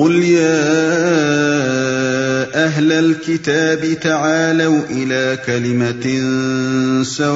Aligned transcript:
قل 0.00 0.22
يا 0.22 0.60
أهل 2.64 2.92
الكتاب 2.92 4.00
تعالوا 4.00 4.80
إلى 4.90 5.38
كلمة 5.46 6.04
سواء 7.02 7.30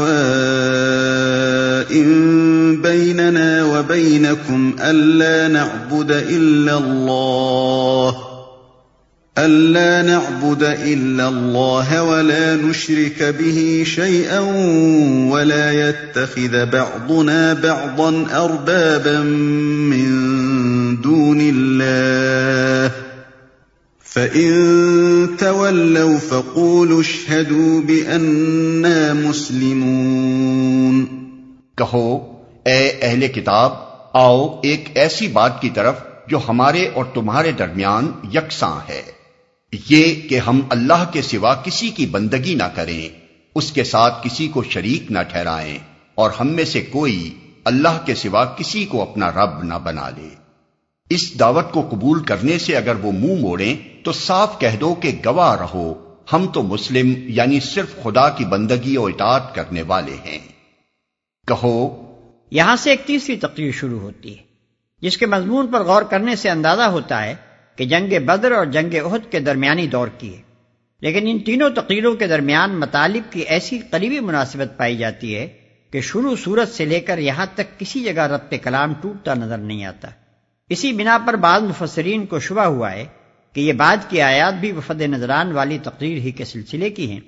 بيننا 2.83 3.65
وبينكم 3.65 4.77
ألا 4.81 5.49
نعبد 5.49 6.11
إلا 6.11 6.79
الله 6.79 8.17
ألا 9.39 10.03
نعبد 10.03 10.63
إلا 10.63 11.29
الله 11.29 12.03
ولا 12.03 12.57
نشرك 12.57 13.35
به 13.39 13.85
شيئا 13.87 14.41
ولا 15.31 15.89
يتخذ 15.89 16.67
بعضنا 16.67 17.53
بعضا 17.53 18.27
أربابا 18.35 19.21
من 19.21 20.35
دون 21.03 21.39
الله 21.41 22.44
فَإِن 24.15 25.37
تَوَلَّوْا 25.37 26.19
فَقُولُوا 26.29 26.99
اشْهَدُوا 26.99 27.81
بِأَنَّا 27.87 29.13
مُسْلِمُونَ 29.13 31.05
کہو، 31.77 32.33
اے 32.65 32.89
اہل 33.03 33.29
کتاب، 33.29 33.73
آؤ 34.13 34.61
ایک 34.61 34.89
ایسی 34.95 35.29
بات 35.29 35.61
کی 35.63 35.71
طرف 35.71 35.95
جو 36.29 36.39
ہمارے 36.49 36.89
اور 36.89 37.05
تمہارے 37.15 37.53
درمیان 37.53 38.13
یکساں 38.35 38.89
ہے۔ 38.89 39.03
یہ 39.89 40.29
کہ 40.29 40.39
ہم 40.39 40.61
اللہ 40.69 41.05
کے 41.13 41.23
سوا 41.23 41.55
کسی 41.55 41.89
کی 41.89 42.07
بندگی 42.07 42.55
نہ 42.55 42.71
کریں، 42.75 43.09
اس 43.55 43.73
کے 43.73 43.85
ساتھ 43.85 44.29
کسی 44.29 44.49
کو 44.49 44.63
شریک 44.63 45.13
نہ 45.13 45.23
ٹھہرائیں، 45.23 45.79
اور 46.15 46.31
ہم 46.31 46.49
میں 46.49 46.65
سے 46.65 46.81
کوئی 46.81 47.35
اللہ 47.65 47.97
کے 48.05 48.15
سوا 48.15 48.45
کسی 48.45 48.85
کو 48.85 49.03
اپنا 49.03 49.31
رب 49.31 49.63
نہ 49.63 49.75
بنا 49.85 50.11
لے۔ 50.11 50.44
اس 51.15 51.41
دعوت 51.41 51.73
کو 51.73 51.89
قبول 51.91 52.25
کرنے 52.25 52.59
سے 52.59 52.77
اگر 52.77 52.97
وہ 52.97 53.13
منہ 53.13 53.41
موڑیں 53.41 54.05
تو 54.05 54.13
صاف 54.13 54.61
کہہ 54.61 54.77
دو 54.81 54.95
کہ 54.95 55.21
گواہ 55.27 55.57
رہو۔ 55.61 56.15
ہم 56.33 56.47
تو 56.47 56.63
مسلم 56.63 57.13
یعنی 57.17 57.61
صرف 57.61 58.03
خدا 58.03 58.29
کی 58.29 58.45
بندگی 58.45 58.97
اور 58.97 59.11
اطاعت 59.11 59.55
کرنے 59.55 59.83
والے 59.83 60.15
ہیں۔ 60.15 60.39
کہو، 61.47 62.03
یہاں 62.51 62.77
سے 62.77 62.91
ایک 62.91 63.01
تیسری 63.07 63.37
تقریر 63.37 63.71
شروع 63.73 64.01
ہوتی 64.01 64.39
ہے، 64.39 64.43
جس 65.03 65.17
کے 65.17 65.27
مضمون 65.27 65.67
پر 65.67 65.81
غور 65.81 66.03
کرنے 66.03 66.37
سے 66.37 66.51
اندازہ 66.51 66.83
ہوتا 66.83 67.25
ہے 67.25 67.35
کہ 67.77 67.85
جنگ 67.85 68.27
بدر 68.27 68.53
اور 68.53 68.67
جنگ 68.67 68.95
عہد 69.05 69.33
کے 69.33 69.41
درمیانی 69.41 69.87
دور 69.87 70.09
کی 70.09 70.37
ہے۔ 70.37 70.43
لیکن 71.01 71.29
ان 71.29 71.39
تینوں 71.39 71.71
تقریروں 71.71 72.15
کے 72.15 72.27
درمیان 72.27 72.81
مطالب 72.81 73.33
کی 73.33 73.41
ایسی 73.41 73.79
قریبی 73.91 74.21
مناسبت 74.21 74.79
پائی 74.79 74.97
جاتی 74.97 75.37
ہے 75.37 75.49
کہ 75.91 76.01
شروع 76.01 76.35
صورت 76.45 76.69
سے 76.69 76.85
لے 76.85 77.01
کر 77.01 77.19
یہاں 77.19 77.47
تک 77.55 77.79
کسی 77.79 78.05
جگہ 78.05 78.21
ربط 78.21 78.55
کلام 78.63 78.95
ٹوٹتا 78.95 79.35
نظر 79.35 79.59
نہیں 79.59 79.85
آتا۔ 79.85 80.09
اسی 80.69 80.93
بنا 80.93 81.19
پر 81.27 81.35
بعض 81.35 81.63
مفسرین 81.63 82.27
کو 82.27 82.41
شبہ 82.41 82.63
ہوا 82.63 82.93
ہے 82.93 83.05
کہ 83.53 83.61
یہ 83.61 83.73
بعد 83.73 83.97
کی 84.09 84.21
آیات 84.21 84.55
بھی 84.55 84.73
وفد 84.73 85.01
نظران 85.01 85.53
والی 85.53 85.79
تقریر 85.83 86.19
ہی 86.19 86.31
کے 86.31 86.45
سلسلے 86.45 86.91
کی 86.91 87.11
ہیں۔ 87.11 87.21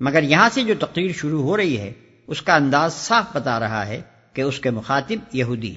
مگر 0.00 0.22
یہاں 0.22 0.48
سے 0.52 0.62
جو 0.62 0.74
تقریر 0.80 1.10
شروع 1.12 1.42
ہو 1.42 1.56
رہی 1.56 1.78
ہے 1.78 1.92
اس 2.26 2.42
کا 2.42 2.54
انداز 2.54 2.94
صاف 2.94 3.24
بتا 3.32 3.60
رہا 3.60 3.86
ہے 3.86 4.00
کہ 4.32 4.42
اس 4.42 4.60
کے 4.60 4.70
مخاطب 4.70 5.16
یہودی۔ 5.32 5.74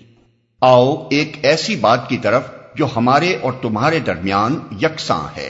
آؤ 0.62 1.08
ایک 1.12 1.38
ایسی 1.42 1.76
بات 1.76 2.10
کی 2.10 2.18
طرف 2.18 2.44
جو 2.76 2.88
ہمارے 2.96 3.36
اور 3.36 3.54
تمہارے 3.62 4.00
درمیان 4.00 4.60
یکساں 4.82 5.38
ہے۔ 5.38 5.50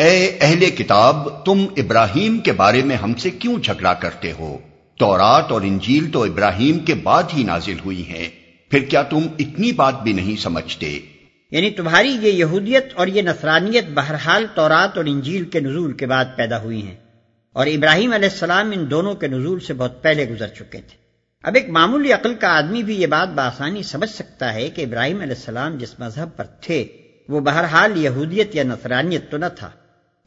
اے 0.00 0.38
اہل 0.40 0.70
کتاب، 0.70 1.44
تم 1.44 1.66
ابراہیم 1.76 2.38
کے 2.38 2.52
بارے 2.52 2.82
میں 2.82 2.96
ہم 2.96 3.14
سے 3.14 3.30
کیوں 3.30 3.58
جھگڑا 3.58 3.94
کرتے 3.94 4.32
ہو؟ 4.32 4.58
تورات 4.98 5.52
اور 5.52 5.60
انجیل 5.60 6.10
تو 6.10 6.22
ابراہیم 6.22 6.78
کے 6.78 6.94
بعد 6.94 7.22
ہی 7.36 7.42
نازل 7.42 7.74
ہوئی 7.84 8.08
ہیں۔ 8.08 8.28
پھر 8.70 8.78
کیا 8.78 9.02
تم 9.02 9.18
اتنی 9.38 9.72
بات 9.72 10.02
بھی 10.02 10.12
نہیں 10.12 10.40
سمجھتے؟ 10.40 10.98
یعنی 11.50 11.70
تمہاری 11.70 12.08
یہ 12.08 12.32
یہودیت 12.32 12.92
اور 12.94 13.06
یہ 13.06 13.22
نفرانیت 13.22 13.84
بہرحال 13.94 14.46
تورات 14.54 14.96
اور 14.96 15.04
انجیل 15.04 15.44
کے 15.44 15.60
نزول 15.60 15.92
کے 15.92 16.06
بعد 16.06 16.24
پیدا 16.36 16.62
ہوئی 16.62 16.86
ہیں۔ 16.86 16.96
اور 17.52 17.66
ابراہیم 17.66 18.12
علیہ 18.12 18.28
السلام 18.28 18.70
ان 18.70 18.90
دونوں 18.90 19.14
کے 19.14 19.28
نزول 19.28 19.60
سے 19.60 19.74
بہت 19.74 20.02
پہلے 20.02 20.28
گزر 20.28 20.48
چکے 20.48 20.78
تھے۔ 20.78 20.96
اب 21.42 21.54
ایک 21.54 21.68
معمولی 21.68 22.12
عقل 22.12 22.34
کا 22.34 22.48
آدمی 22.48 22.82
بھی 22.82 23.00
یہ 23.00 23.06
بات 23.06 23.28
بآسانی 23.28 23.82
سمجھ 23.82 24.10
سکتا 24.10 24.54
ہے 24.54 24.70
کہ 24.70 24.82
ابراہیم 24.82 25.20
علیہ 25.20 25.34
السلام 25.34 25.78
جس 25.78 26.00
مذہب 26.00 26.28
پر 26.36 26.44
تھے، 26.44 26.86
وہ 27.28 27.40
بہرحال 27.40 28.04
یہودیت 28.04 28.56
یا 28.56 28.62
نفرانیت 28.62 29.30
تو 29.30 29.36
نہ 29.36 29.46
تھا۔ 29.58 29.70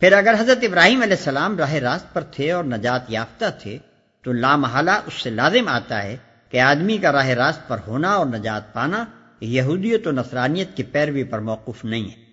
پھر 0.03 0.13
اگر 0.13 0.35
حضرت 0.39 0.57
ابراہیم 0.61 1.01
علیہ 1.01 1.15
السلام 1.17 1.57
راہ 1.57 1.73
راست 1.73 2.13
پر 2.13 2.21
تھے 2.21 2.51
اور 2.51 2.63
نجات 2.63 3.01
یافتہ 3.09 3.45
تھے، 3.61 3.77
تو 4.23 4.33
لامحالہ 4.33 4.91
اس 4.91 5.23
سے 5.23 5.29
لازم 5.29 5.67
آتا 5.67 6.03
ہے 6.03 6.17
کہ 6.51 6.59
آدمی 6.59 6.97
کا 6.97 7.11
راہ 7.11 7.27
راست 7.27 7.67
پر 7.67 7.77
ہونا 7.87 8.11
اور 8.11 8.25
نجات 8.25 8.73
پانا 8.73 9.05
یہودیت 9.41 10.07
و 10.07 10.11
نصرانیت 10.11 10.77
کی 10.77 10.83
پیروی 10.83 11.23
پر 11.23 11.39
موقف 11.39 11.85
نہیں 11.85 12.03
ہے۔ 12.03 12.25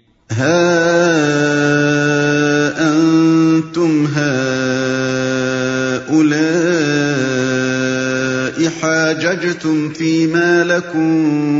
انتم 2.78 4.04
حاججتم 8.82 9.88
فيما 9.98 10.62
لكم 10.62 11.59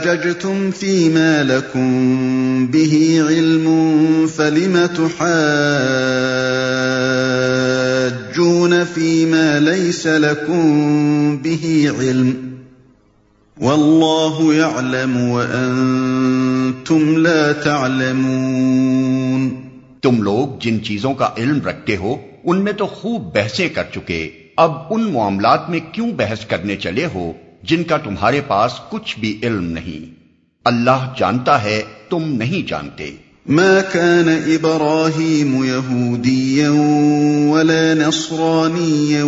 حاججتم 0.00 0.70
فيما 0.70 1.42
لكم 1.42 2.66
به 2.66 3.24
علم، 3.28 3.66
فلم 4.26 4.86
تحاجون 4.86 5.24
فيما 8.84 9.60
ليس 9.60 10.06
لكم 10.06 11.36
به 11.36 11.92
علم؟ 11.98 12.36
والله 13.60 14.54
يعلم 14.54 15.30
وأنتم 15.30 17.16
لا 17.16 17.52
تعلمون. 17.52 19.50
تم 20.02 20.22
لوگ 20.22 20.60
جن 20.60 20.84
چیزوں 20.84 21.14
کا 21.14 21.30
علم 21.38 21.66
رکھتے 21.66 21.96
ہو، 21.96 22.16
ان 22.44 22.64
میں 22.64 22.72
تو 22.72 22.86
خوب 22.86 23.34
بحثیں 23.34 23.68
کر 23.68 23.84
چکے، 23.94 24.30
اب 24.56 24.72
ان 24.90 25.12
معاملات 25.12 25.70
میں 25.70 25.80
کیوں 25.92 26.12
بحث 26.12 26.46
کرنے 26.46 26.76
چلے 26.76 27.06
ہو؟ 27.14 27.32
جن 27.62 27.82
کا 27.82 27.96
تمہارے 27.96 28.40
پاس 28.46 28.72
کچھ 28.90 29.18
بھی 29.18 29.38
علم 29.42 29.64
نہیں۔ 29.64 30.20
اللہ 30.64 31.12
جانتا 31.18 31.62
ہے، 31.62 31.82
تم 32.08 32.24
نہیں 32.24 32.68
جانتے۔ 32.68 33.16
ما 33.46 33.78
كان 33.92 34.28
ابراهيم 34.46 35.64
يهوديا 35.64 36.70
ولا 37.50 37.94
نصرانيا، 37.94 39.24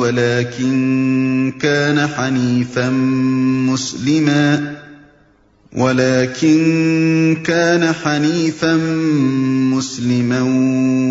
ولكن 0.00 1.50
كان 1.60 1.98
حنيفا 1.98 2.90
مسلما، 3.70 4.56
ولكن 5.72 7.34
كان 7.42 7.82
حنيفا 8.06 8.76
مسلما، 9.76 10.38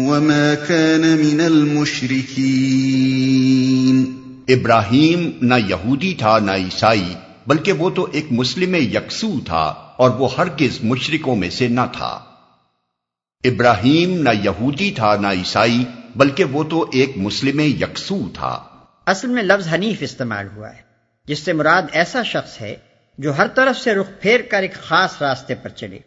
وما 0.09 0.53
كان 0.67 1.01
من 1.01 1.39
المشركين۔ 1.39 4.24
ابراہیم 4.47 5.31
نہ 5.41 5.53
یہودی 5.67 6.13
تھا 6.13 6.39
نہ 6.39 6.51
عیسائی، 6.51 7.15
بلکہ 7.47 7.71
وہ 7.71 7.89
تو 7.89 8.07
ایک 8.11 8.25
مسلم 8.31 8.75
یکسو 8.75 9.39
تھا 9.45 9.73
اور 9.97 10.09
وہ 10.09 10.29
ہرگز 10.37 10.83
مشرکوں 10.83 11.35
میں 11.35 11.49
سے 11.49 11.67
نہ 11.67 11.81
تھا۔ 11.93 12.19
ابراہیم 13.43 14.21
نہ 14.21 14.29
یہودی 14.43 14.91
تھا 14.91 15.15
نہ 15.15 15.27
عیسائی، 15.27 15.83
بلکہ 16.15 16.43
وہ 16.43 16.63
تو 16.63 16.89
ایک 16.93 17.17
مسلم 17.17 17.59
یکسو 17.59 18.19
تھا۔ 18.33 18.63
اصل 19.05 19.27
میں 19.27 19.43
لفظ 19.43 19.73
حنیف 19.73 19.97
استعمال 19.99 20.47
ہوا 20.55 20.69
ہے، 20.69 20.81
جس 21.25 21.39
سے 21.39 21.53
مراد 21.53 21.81
ایسا 21.91 22.23
شخص 22.23 22.61
ہے 22.61 22.75
جو 23.17 23.37
ہر 23.37 23.47
طرف 23.47 23.77
سے 23.77 23.93
رخ 23.93 24.07
پھیر 24.21 24.39
کر 24.41 24.61
ایک 24.61 24.73
خاص 24.73 25.21
راستے 25.21 25.55
پر 25.55 25.69
چلے۔ 25.69 25.99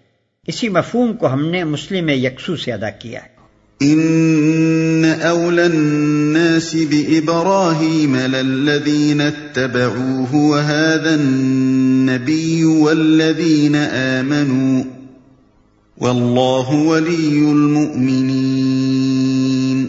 اسی 0.46 0.69
مفہوم 0.69 1.12
کو 1.12 1.32
ہم 1.32 1.46
نے 1.46 1.64
مسلم 1.64 2.08
یکسو 2.08 2.56
سے 2.56 2.73
ادا 2.73 2.90
کیا 2.90 3.25
ہے۔ 3.25 3.38
ان 3.80 5.12
اولى 5.22 5.62
الناس 5.62 6.75
بابراهيم 6.75 8.16
للذين 8.16 9.20
اتبعوه 9.20 10.34
وهذا 10.34 11.14
النبي 11.14 12.64
والذين 12.64 13.76
امنوا 13.76 14.82
والله 16.00 16.75
ولي 16.75 17.50
المؤمنين۔ 17.50 19.86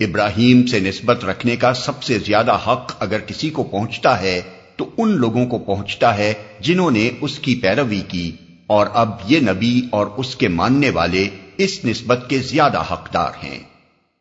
ابراہیم 0.00 0.66
سے 0.66 0.80
نسبت 0.80 1.24
رکھنے 1.24 1.56
کا 1.56 1.74
سب 1.74 2.02
سے 2.02 2.18
زیادہ 2.18 2.58
حق 2.66 2.92
اگر 2.98 3.18
کسی 3.18 3.50
کو 3.50 3.62
پہنچتا 3.62 4.22
ہے، 4.22 4.42
تو 4.76 4.90
ان 4.98 5.10
لوگوں 5.10 5.46
کو 5.46 5.58
پہنچتا 5.58 6.18
ہے 6.18 6.34
جنہوں 6.60 6.90
نے 6.90 7.10
اس 7.20 7.38
کی 7.38 7.54
پیروی 7.54 8.02
کی۔ 8.08 8.32
اور 8.66 8.86
اب 8.94 9.10
یہ 9.28 9.40
نبی 9.40 9.82
اور 9.90 10.06
اس 10.16 10.36
کے 10.36 10.48
ماننے 10.48 10.90
والے 10.90 11.28
اس 11.58 11.84
نسبت 11.84 12.24
کے 12.28 12.38
زیادہ 12.38 12.82
حقدار 12.90 13.44
ہیں۔ 13.44 13.58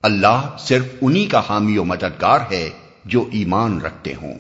اللہ 0.04 0.50
صرف 0.60 0.86
انہی 1.02 1.26
کا 1.26 1.42
حامی 1.50 1.78
و 1.78 1.84
مددگار 1.84 2.40
ہے 2.52 2.70
جو 3.06 3.28
ایمان 3.32 3.82
رکھتے 3.82 4.14
ہوں۔ 4.22 4.34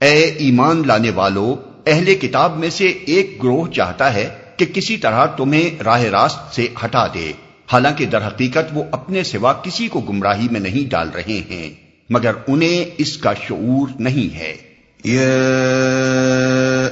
اے 0.00 0.14
ایمان 0.14 0.82
لانے 0.86 1.10
والو 1.10 1.54
اہل 1.86 2.14
کتاب 2.14 2.58
میں 2.58 2.70
سے 2.70 2.86
ایک 2.86 3.42
گروہ 3.42 3.66
چاہتا 3.66 4.14
ہے 4.14 4.47
کہ 4.58 4.66
کسی 4.66 4.96
طرح 4.96 5.26
تمہیں 5.26 5.82
راہ 5.82 6.02
راست 6.02 6.54
سے 6.54 6.68
ہٹا 6.84 7.06
دے۔ 7.06 7.32
حالانکہ 7.72 8.06
در 8.06 8.26
حقیقت 8.26 8.70
وہ 8.74 8.84
اپنے 8.90 9.24
سوا 9.24 9.52
کسی 9.52 9.88
کو 9.88 10.00
گمراہی 10.00 10.48
میں 10.50 10.60
نہیں 10.60 10.90
ڈال 10.90 11.10
رہے 11.10 11.42
ہیں 11.50 11.70
مگر 12.10 12.32
انہیں 12.48 12.84
اس 12.98 13.16
کا 13.16 13.34
شعور 13.34 13.88
نہیں 13.98 14.36
ہے۔ 14.36 14.56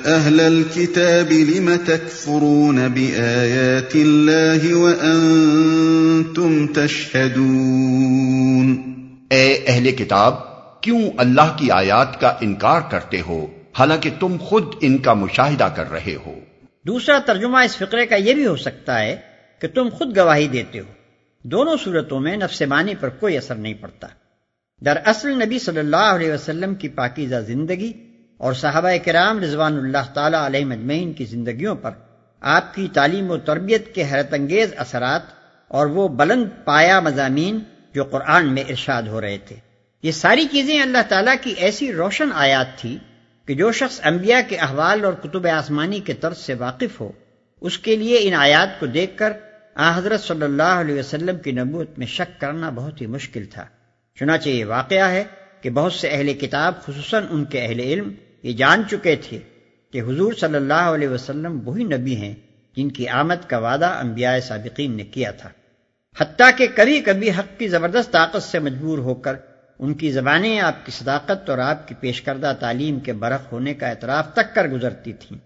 اہل 0.05 0.41
الكتاب 0.41 1.33
لم 1.33 1.71
تكفرون 1.85 2.77
بآیات 2.77 3.91
اللہ 3.95 4.75
وانتم 4.75 6.67
تشہدون؟ 6.67 8.77
اے 9.31 9.59
اہل 9.67 9.91
کتاب 9.91 10.35
کیوں 10.81 11.11
اللہ 11.17 11.57
کی 11.57 11.71
آیات 11.71 12.21
کا 12.21 12.33
انکار 12.41 12.81
کرتے 12.91 13.21
ہو؟ 13.21 13.47
حالانکہ 13.79 14.11
تم 14.21 14.37
خود 14.41 14.65
ان 14.81 14.99
کا 14.99 15.15
مشاہدہ 15.15 15.65
کر 15.65 15.93
رہے 15.93 16.17
ہو۔ 16.27 16.35
دوسرا 16.87 17.19
ترجمہ 17.19 17.59
اس 17.59 17.77
فقرے 17.77 18.06
کا 18.06 18.17
یہ 18.17 18.35
بھی 18.35 18.47
ہو 18.47 18.56
سکتا 18.56 19.00
ہے 19.00 19.17
کہ 19.61 19.69
تم 19.69 19.88
خود 19.88 20.17
گواہی 20.17 20.49
دیتے 20.49 20.81
ہو۔ 20.81 20.93
دونوں 21.43 21.77
صورتوں 21.85 22.21
میں 22.21 22.37
نفس 22.37 22.62
مانی 22.62 22.94
پر 23.00 23.09
کوئی 23.09 23.37
اثر 23.37 23.55
نہیں 23.55 23.75
پڑتا۔ 23.75 24.06
در 24.85 24.97
اصل 25.05 25.43
نبی 25.44 25.59
صلی 25.59 25.79
اللہ 25.79 25.97
علیہ 25.97 26.33
وسلم 26.33 26.75
کی 26.75 26.88
پاکیزہ 26.88 27.37
زندگی 27.47 27.93
اور 28.38 28.53
صحابہ 28.53 28.88
کرام 29.05 29.38
رضوان 29.38 29.79
اللہ 29.79 30.12
تعالی 30.15 30.37
علیہ 30.37 30.65
مجمعین 30.65 31.12
کی 31.12 31.25
زندگیوں 31.25 31.75
پر 31.75 31.91
آپ 32.41 32.75
کی 32.75 32.88
تعلیم 32.93 33.31
و 33.31 33.37
تربیت 33.37 33.94
کے 33.94 34.05
حیرت 34.05 34.35
انگیز 34.35 34.75
اثرات 34.77 35.23
اور 35.69 35.87
وہ 35.87 36.09
بلند 36.09 36.44
پایا 36.65 37.00
مضامین 37.00 37.59
جو 37.94 38.05
قرآن 38.05 38.55
میں 38.55 38.65
ارشاد 38.69 39.03
ہو 39.03 39.21
رہے 39.21 39.38
تھے۔ 39.38 39.56
یہ 40.03 40.12
ساری 40.12 40.44
چیزیں 40.44 40.83
اللہ 40.83 40.99
تعالیٰ 41.09 41.35
کی 41.41 41.55
ایسی 41.56 41.93
روشن 41.93 42.29
آیات 42.35 42.79
تھی 42.79 42.99
کہ 43.47 43.55
جو 43.55 43.73
شخص 43.73 44.01
انبیاء 44.05 44.41
کے 44.49 44.57
احوال 44.57 45.05
اور 45.05 45.13
کتب 45.13 45.47
آسمانی 45.47 46.01
کے 46.01 46.15
طرز 46.15 46.39
سے 46.39 46.55
واقف 46.55 47.01
ہو، 47.01 47.13
اس 47.61 47.79
کے 47.79 47.97
لیے 47.97 48.19
ان 48.23 48.35
آیات 48.35 48.81
کو 48.81 48.87
دیکھ 48.87 49.17
کر 49.17 49.33
آ 49.75 49.99
حضرت 49.99 50.21
صلی 50.21 50.43
اللہ 50.43 50.63
علیہ 50.63 50.99
وسلم 50.99 51.39
کی 51.39 51.53
نبوت 51.53 51.99
میں 51.99 52.07
شک 52.07 52.41
کرنا 52.41 52.71
بہت 52.71 53.01
ہی 53.01 53.07
مشکل 53.07 53.45
تھا۔ 53.45 53.65
چنانچہ 54.15 54.49
یہ 54.49 54.65
واقعہ 54.65 55.11
ہے 55.11 55.25
کہ 55.61 55.71
بہت 55.71 55.93
سے 55.93 56.09
اہل 56.09 56.33
کتاب، 56.33 56.83
خصوصاً 56.83 57.27
ان 57.31 57.45
کے 57.45 57.61
اہل 57.61 57.81
علم، 57.81 58.11
یہ 58.43 58.53
جان 58.53 58.83
چکے 58.91 59.17
تھے 59.17 59.39
کہ 59.93 60.01
حضور 60.01 60.33
صلی 60.33 60.57
اللہ 60.57 60.89
علیہ 60.95 61.09
وسلم 61.09 61.69
وہی 61.69 61.85
نبی 61.85 62.17
ہیں 62.17 62.35
جن 62.77 62.89
کی 62.89 63.09
آمد 63.09 63.49
کا 63.49 63.59
وعدہ 63.59 63.87
انبیاء 63.87 64.39
سابقین 64.39 64.97
نے 64.97 65.05
کیا 65.05 65.31
تھا۔ 65.31 65.49
حتیٰ 66.21 66.51
کہ 66.57 66.67
کبھی 66.75 67.01
کبھی 67.01 67.31
حق 67.31 67.59
کی 67.59 67.69
زبردست 67.69 68.13
طاقت 68.13 68.43
سے 68.43 68.59
مجبور 68.59 68.99
ہو 68.99 69.15
کر 69.15 69.35
ان 69.78 69.94
کی 69.94 70.12
زبانیں 70.12 70.61
آپ 70.61 70.87
کی 70.87 70.93
صداقت 70.93 71.50
اور 71.50 71.58
آپ 71.58 71.88
کی 71.88 71.94
پیش 72.00 72.23
کردہ 72.23 72.52
تعلیم 72.61 73.00
کے 73.00 73.12
برق 73.12 73.52
ہونے 73.52 73.75
کا 73.75 73.88
اعتراف 73.88 74.32
تک 74.32 74.55
کر 74.55 74.69
گزرتی 74.69 75.12
تھیں۔ 75.12 75.38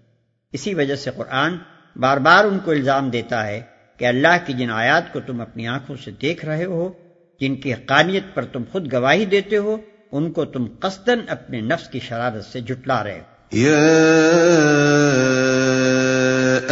اسی 0.53 0.75
وجہ 0.75 0.97
سے 0.97 1.11
قرآن 1.17 1.57
بار 1.97 2.17
بار 2.17 2.45
ان 2.45 2.59
کو 2.59 2.71
الزام 2.71 3.11
دیتا 3.11 3.47
ہے 3.47 3.61
کہ 3.97 4.05
اللہ 4.05 4.37
کی 4.47 4.53
جن 4.53 4.71
آیات 4.71 5.13
کو 5.13 5.21
تم 5.21 5.41
اپنی 5.41 5.69
آنکھوں 5.69 5.97
سے 6.05 6.11
دیکھ 6.11 6.45
رہے 6.45 6.65
ہو، 6.65 6.93
جن 7.41 7.55
کی 7.57 7.73
حقانیت 7.73 8.35
پر 8.35 8.45
تم 8.45 8.63
خود 8.73 8.93
گواہی 8.93 9.25
دیتے 9.25 9.57
ہو، 9.57 9.77
ان 10.13 10.33
کو 10.33 10.45
تم 10.45 10.67
قصدن 10.81 11.19
اپنے 11.29 11.61
نفس 11.61 11.89
کی 11.89 12.01
شرارت 12.01 12.45
سے 12.45 12.61
جٹلا 12.61 13.05
رہے 13.05 13.19
ہو۔ 13.19 13.25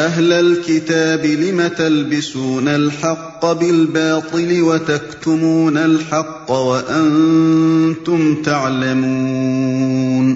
اہل 0.08 0.32
الكتاب 0.32 1.25
لم 1.25 1.60
تلبسون 1.76 2.69
الحق 2.69 3.44
بالباطل 3.46 4.60
وتكتمون 4.60 5.76
الحق 5.76 6.50
وانتم 6.50 8.34
تعلمون 8.44 10.34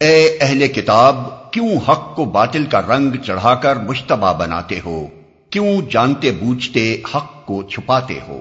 اے 0.00 0.38
اہل 0.40 0.66
کتاب، 0.68 1.16
کیوں 1.52 1.76
حق 1.88 2.14
کو 2.16 2.24
باطل 2.24 2.64
کا 2.64 2.80
رنگ 2.80 3.16
چڑھا 3.26 3.54
کر 3.54 3.76
مشتبہ 3.76 4.32
بناتے 4.38 4.80
ہو؟ 4.84 5.06
کیوں 5.50 5.80
جانتے 5.90 6.30
بوجھتے 6.30 7.02
حق 7.14 7.46
کو 7.46 7.62
چھپاتے 7.62 8.18
ہو؟ 8.28 8.40